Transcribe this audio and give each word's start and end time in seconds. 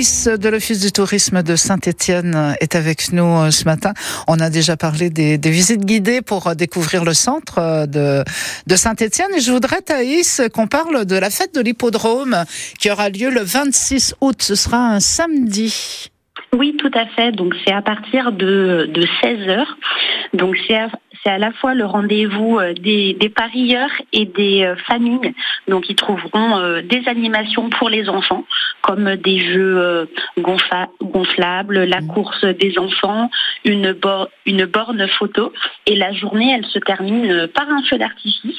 Thaïs 0.00 0.28
de 0.28 0.48
l'Office 0.48 0.80
du 0.80 0.92
tourisme 0.92 1.42
de 1.42 1.56
Saint-Étienne 1.56 2.56
est 2.62 2.74
avec 2.74 3.12
nous 3.12 3.36
euh, 3.36 3.50
ce 3.50 3.66
matin. 3.66 3.92
On 4.28 4.40
a 4.40 4.48
déjà 4.48 4.74
parlé 4.78 5.10
des, 5.10 5.36
visites 5.36 5.84
guidées 5.84 6.22
pour 6.22 6.46
euh, 6.46 6.54
découvrir 6.54 7.04
le 7.04 7.12
centre 7.12 7.58
euh, 7.58 7.86
de, 7.86 8.76
Saint-Étienne. 8.76 9.28
Et 9.36 9.40
je 9.40 9.52
voudrais, 9.52 9.82
Thaïs, 9.82 10.40
qu'on 10.54 10.68
parle 10.68 11.04
de 11.04 11.16
la 11.16 11.28
fête 11.28 11.54
de 11.54 11.60
l'hippodrome 11.60 12.44
qui 12.78 12.90
aura 12.90 13.10
lieu 13.10 13.28
le 13.28 13.42
26 13.42 14.14
août. 14.22 14.40
Ce 14.40 14.54
sera 14.54 14.78
un 14.78 15.00
samedi. 15.00 16.08
Oui, 16.56 16.74
tout 16.78 16.90
à 16.94 17.04
fait. 17.04 17.32
Donc 17.32 17.54
c'est 17.66 17.74
à 17.74 17.82
partir 17.82 18.32
de, 18.32 18.88
de 18.94 19.06
16 19.22 19.48
heures. 19.50 19.76
Donc 20.32 20.56
c'est 20.66 20.76
à, 20.76 20.88
c'est 21.22 21.30
à 21.30 21.38
la 21.38 21.52
fois 21.52 21.74
le 21.74 21.84
rendez-vous 21.84 22.58
euh, 22.58 22.72
des, 22.74 23.14
des 23.14 23.28
parieurs 23.28 23.90
et 24.12 24.24
des 24.24 24.64
euh, 24.64 24.76
familles. 24.76 25.34
Donc 25.68 25.88
ils 25.90 25.96
trouveront 25.96 26.56
euh, 26.58 26.82
des 26.82 27.06
animations 27.08 27.68
pour 27.70 27.88
les 27.90 28.08
enfants, 28.08 28.44
comme 28.82 29.16
des 29.16 29.38
jeux 29.40 30.08
gonfla- 30.38 30.88
gonflables, 31.02 31.84
la 31.84 32.00
course 32.00 32.44
des 32.44 32.78
enfants, 32.78 33.30
une, 33.64 33.92
bor- 33.92 34.28
une 34.46 34.64
borne 34.64 35.06
photo. 35.08 35.52
Et 35.86 35.96
la 35.96 36.12
journée, 36.12 36.52
elle 36.56 36.66
se 36.66 36.78
termine 36.78 37.48
par 37.48 37.68
un 37.68 37.82
feu 37.82 37.98
d'artifice. 37.98 38.56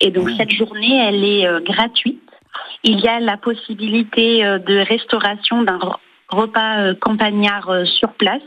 Et 0.00 0.10
donc 0.10 0.30
cette 0.36 0.50
journée, 0.52 0.96
elle 1.06 1.24
est 1.24 1.64
gratuite. 1.64 2.20
Il 2.82 2.98
y 3.00 3.08
a 3.08 3.20
la 3.20 3.36
possibilité 3.36 4.42
de 4.42 4.78
restauration 4.78 5.62
d'un 5.62 5.78
re- 5.78 5.96
repas 6.28 6.94
campagnard 6.94 7.86
sur 7.86 8.12
place, 8.14 8.42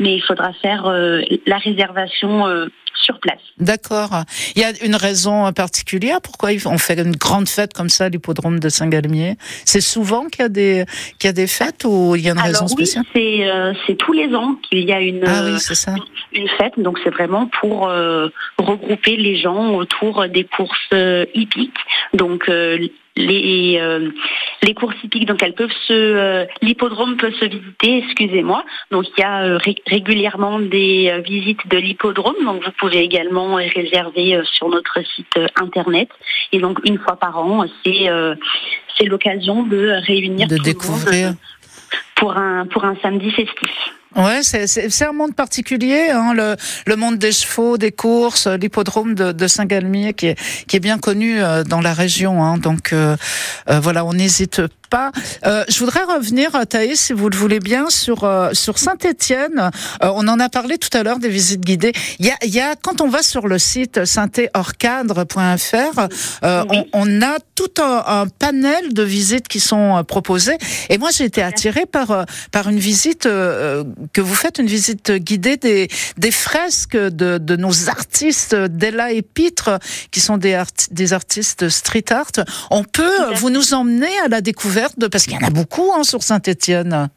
mais 0.00 0.14
il 0.16 0.22
faudra 0.22 0.52
faire 0.62 0.86
euh, 0.86 1.20
la 1.46 1.58
réservation 1.58 2.46
euh, 2.46 2.66
sur 3.02 3.18
place. 3.20 3.40
D'accord. 3.58 4.22
Il 4.56 4.62
y 4.62 4.64
a 4.64 4.70
une 4.84 4.94
raison 4.94 5.52
particulière 5.52 6.20
pourquoi 6.22 6.50
on 6.66 6.78
fait 6.78 6.98
une 6.98 7.16
grande 7.16 7.48
fête 7.48 7.72
comme 7.74 7.88
ça 7.90 8.04
à 8.04 8.08
l'hippodrome 8.08 8.60
de 8.60 8.68
Saint-Galmier? 8.68 9.36
C'est 9.66 9.80
souvent 9.82 10.26
qu'il 10.28 10.42
y, 10.42 10.46
a 10.46 10.48
des, 10.48 10.84
qu'il 11.18 11.28
y 11.28 11.30
a 11.30 11.32
des 11.32 11.46
fêtes 11.46 11.84
ou 11.84 12.14
il 12.16 12.22
y 12.22 12.28
a 12.28 12.32
une 12.32 12.38
raison 12.40 12.60
Alors 12.66 12.70
oui, 12.78 12.86
spéciale? 12.86 13.04
c'est 13.12 13.46
euh, 13.50 13.74
c'est 13.86 13.96
tous 13.96 14.12
les 14.12 14.34
ans 14.34 14.54
qu'il 14.62 14.80
y 14.88 14.92
a 14.92 15.00
une 15.00 15.22
Ah 15.26 15.42
euh, 15.42 15.52
oui, 15.54 15.60
c'est 15.60 15.74
ça. 15.74 15.94
une 16.32 16.48
fête, 16.56 16.74
donc 16.78 16.98
c'est 17.04 17.10
vraiment 17.10 17.46
pour 17.60 17.88
euh, 17.88 18.28
regrouper 18.58 19.16
les 19.16 19.36
gens 19.36 19.74
autour 19.74 20.26
des 20.28 20.44
courses 20.44 20.78
euh, 20.92 21.26
hippiques. 21.34 21.72
Donc 22.14 22.48
euh, 22.48 22.78
les 23.16 23.78
euh, 23.80 24.10
les 24.62 24.74
courses 24.74 24.96
hippiques, 25.04 25.26
donc 25.26 25.42
elles 25.42 25.54
peuvent 25.54 25.70
se 25.86 25.92
euh, 25.92 26.44
l'hippodrome 26.62 27.16
peut 27.16 27.32
se 27.32 27.44
visiter, 27.44 27.98
excusez-moi. 28.04 28.64
Donc 28.90 29.04
il 29.16 29.20
y 29.20 29.24
a 29.24 29.42
euh, 29.44 29.56
ré- 29.58 29.76
régulièrement 29.86 30.58
des 30.58 31.22
visites 31.24 31.66
de 31.68 31.76
l'hippodrome, 31.78 32.36
donc 32.44 32.64
vous 32.64 32.72
pouvez 32.78 32.98
également 33.00 33.54
réserver 33.54 34.40
sur 34.44 34.68
notre 34.68 34.98
site 35.14 35.38
internet. 35.56 36.08
Et 36.52 36.58
donc 36.58 36.78
une 36.84 36.98
fois 36.98 37.16
par 37.16 37.38
an, 37.38 37.64
c'est 37.84 38.08
c'est 38.96 39.04
l'occasion 39.06 39.62
de 39.64 39.92
réunir 40.06 40.48
De 40.48 40.56
tout 40.56 40.62
le 40.64 40.68
monde, 40.70 40.80
découvrir. 40.80 41.34
pour 42.16 42.36
un 42.36 42.66
pour 42.66 42.84
un 42.84 42.96
samedi 43.02 43.30
festif. 43.30 43.70
Ouais, 44.16 44.42
c'est- 44.42 45.02
un 45.04 45.12
monde 45.12 45.34
particulier, 45.34 46.10
hein, 46.10 46.34
le, 46.34 46.54
le 46.86 46.96
monde 46.96 47.18
des 47.18 47.32
chevaux, 47.32 47.76
des 47.78 47.90
courses, 47.90 48.46
l'hippodrome 48.46 49.14
de, 49.14 49.32
de 49.32 49.46
Saint-Galmier 49.48 50.14
qui 50.14 50.26
est, 50.28 50.38
qui 50.68 50.76
est 50.76 50.80
bien 50.80 50.98
connu 50.98 51.42
euh, 51.42 51.64
dans 51.64 51.80
la 51.80 51.92
région. 51.92 52.42
Hein, 52.44 52.58
donc 52.58 52.92
euh, 52.92 53.16
euh, 53.68 53.80
voilà, 53.80 54.04
on 54.04 54.12
n'hésite 54.12 54.62
pas. 54.66 54.68
Euh, 55.44 55.64
je 55.68 55.78
voudrais 55.80 56.04
revenir, 56.04 56.50
Thaïs, 56.68 57.00
si 57.00 57.12
vous 57.12 57.28
le 57.28 57.36
voulez 57.36 57.60
bien, 57.60 57.90
sur 57.90 58.24
euh, 58.24 58.50
sur 58.52 58.78
Saint-Étienne. 58.78 59.70
Euh, 60.02 60.10
on 60.14 60.26
en 60.28 60.38
a 60.40 60.48
parlé 60.48 60.78
tout 60.78 60.96
à 60.96 61.02
l'heure 61.02 61.18
des 61.18 61.28
visites 61.28 61.60
guidées. 61.62 61.92
Il 62.18 62.26
y 62.26 62.30
a, 62.30 62.36
il 62.44 62.54
y 62.54 62.60
a 62.60 62.74
quand 62.76 63.00
on 63.00 63.08
va 63.08 63.22
sur 63.22 63.48
le 63.48 63.58
site 63.58 64.04
synthé-hors-cadre.fr, 64.04 66.08
euh, 66.44 66.64
Oui. 66.70 66.78
on, 66.92 66.92
on 66.92 67.22
a 67.22 67.36
tout 67.54 67.82
un, 67.82 68.02
un 68.06 68.26
panel 68.28 68.92
de 68.92 69.02
visites 69.02 69.48
qui 69.48 69.60
sont 69.60 69.96
euh, 69.98 70.02
proposées. 70.02 70.56
Et 70.90 70.98
moi, 70.98 71.10
j'ai 71.12 71.24
été 71.24 71.42
attirée 71.42 71.86
par 71.86 72.10
euh, 72.10 72.24
par 72.52 72.68
une 72.68 72.78
visite 72.78 73.26
euh, 73.26 73.84
que 74.12 74.20
vous 74.20 74.34
faites, 74.34 74.58
une 74.58 74.66
visite 74.66 75.12
guidée 75.12 75.56
des 75.56 75.88
des 76.18 76.30
fresques 76.30 76.96
de, 76.96 77.38
de 77.38 77.56
nos 77.56 77.88
artistes 77.88 78.54
d'Ella 78.54 79.12
et 79.12 79.22
Pitre, 79.22 79.78
qui 80.10 80.20
sont 80.20 80.36
des 80.36 80.54
art- 80.54 80.66
des 80.90 81.12
artistes 81.12 81.68
street 81.68 82.04
art. 82.10 82.24
On 82.70 82.84
peut 82.84 83.02
euh, 83.02 83.34
vous 83.34 83.50
nous 83.50 83.74
emmener 83.74 84.10
à 84.24 84.28
la 84.28 84.40
découverte 84.40 84.83
de 84.98 85.06
parce 85.08 85.24
qu'il 85.26 85.34
y 85.40 85.44
en 85.44 85.46
a 85.46 85.50
beaucoup 85.50 85.90
hein, 85.94 86.02
sur 86.04 86.22
Saint-Étienne. 86.22 87.08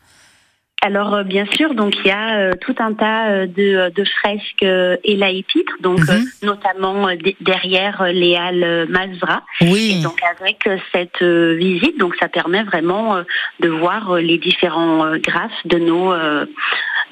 Alors 0.83 1.16
euh, 1.16 1.23
bien 1.23 1.47
sûr, 1.53 1.73
donc 1.73 1.95
il 1.97 2.07
y 2.07 2.11
a 2.11 2.38
euh, 2.38 2.51
tout 2.61 2.75
un 2.78 2.94
tas 2.94 3.29
euh, 3.29 3.47
de, 3.47 3.91
de 3.95 4.03
fresques 4.05 4.61
et 4.61 5.16
la 5.16 5.31
épître, 5.31 5.73
donc 5.81 6.00
Mhm. 6.01 6.23
notamment 6.44 7.07
derrière 7.41 8.03
les 8.13 8.35
halles 8.35 8.85
Mazra. 8.88 9.41
Et 9.61 9.72
Oui. 9.72 10.01
donc 10.03 10.19
avec 10.39 10.69
cette 10.94 11.23
visite, 11.23 11.97
donc 11.97 12.16
ça 12.19 12.28
permet 12.28 12.61
vraiment 12.63 13.17
de 13.59 13.69
voir 13.69 14.17
les 14.17 14.38
différents 14.38 15.17
graphes 15.17 15.66
de 15.66 15.79
nos 15.79 16.13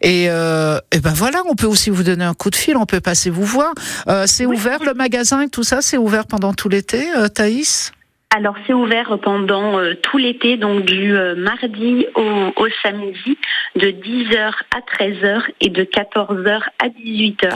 Et, 0.00 0.26
euh, 0.28 0.78
et 0.90 0.98
ben 1.02 1.12
voilà, 1.14 1.42
on 1.48 1.54
peut 1.54 1.66
aussi 1.66 1.90
vous 1.90 2.02
donner 2.02 2.24
un 2.24 2.34
coup 2.34 2.50
de 2.50 2.56
fil, 2.56 2.76
on 2.76 2.86
peut 2.86 3.00
passer 3.00 3.28
vous 3.30 3.44
voir. 3.44 3.72
Euh, 4.08 4.24
c'est 4.26 4.46
Oui. 4.46 4.56
ouvert 4.56 4.82
le 4.84 4.94
magasin 4.94 5.42
et 5.42 5.48
tout 5.48 5.62
ça, 5.64 5.80
c'est 5.82 5.98
ouvert 5.98 6.26
pendant 6.26 6.52
tout 6.54 6.68
l'été, 6.68 7.04
euh, 7.16 7.28
Thaïs? 7.28 7.92
Alors 8.34 8.54
c'est 8.66 8.72
ouvert 8.72 9.18
pendant 9.22 9.78
euh, 9.78 9.92
tout 10.02 10.16
l'été, 10.16 10.56
donc 10.56 10.86
du 10.86 11.14
euh, 11.14 11.34
mardi 11.36 12.06
au, 12.14 12.22
au 12.56 12.66
samedi, 12.82 13.36
de 13.76 13.88
10h 13.88 14.52
à 14.74 15.02
13h 15.04 15.42
et 15.60 15.68
de 15.68 15.82
14h 15.82 16.60
à 16.78 16.88
18h. 16.88 17.50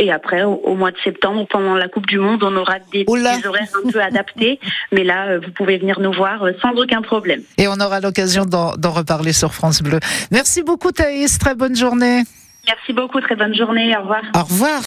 Et 0.00 0.10
après, 0.10 0.42
au, 0.42 0.54
au 0.64 0.74
mois 0.74 0.90
de 0.90 0.96
septembre, 1.04 1.46
pendant 1.48 1.74
la 1.76 1.86
Coupe 1.88 2.06
du 2.06 2.18
Monde, 2.18 2.42
on 2.42 2.56
aura 2.56 2.78
des, 2.92 3.04
des 3.04 3.46
horaires 3.46 3.68
un 3.84 3.90
peu 3.90 4.00
adaptés. 4.02 4.58
Mais 4.92 5.04
là, 5.04 5.26
euh, 5.28 5.40
vous 5.44 5.52
pouvez 5.52 5.78
venir 5.78 6.00
nous 6.00 6.12
voir 6.12 6.44
sans 6.62 6.72
aucun 6.72 7.02
problème. 7.02 7.42
Et 7.56 7.68
on 7.68 7.74
aura 7.80 8.00
l'occasion 8.00 8.44
d'en 8.44 8.74
d'en 8.76 8.90
reparler 8.90 9.32
sur 9.32 9.54
France 9.54 9.82
Bleu. 9.82 10.00
Merci 10.32 10.62
beaucoup 10.64 10.90
Thaïs, 10.90 11.38
très 11.38 11.54
bonne 11.54 11.76
journée. 11.76 12.22
Merci 12.68 12.92
beaucoup, 12.92 13.20
très 13.20 13.34
bonne 13.34 13.54
journée, 13.54 13.96
au 13.96 14.02
revoir. 14.02 14.22
Au 14.36 14.42
revoir. 14.42 14.70